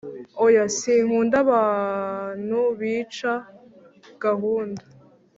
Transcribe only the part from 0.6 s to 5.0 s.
sinkunda abanu bica gahunda